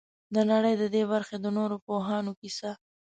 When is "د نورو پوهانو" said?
1.41-2.31